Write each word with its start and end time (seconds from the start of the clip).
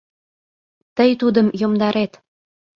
Тый 0.95 1.11
тудым 1.21 1.47
йомдарет! 1.61 2.11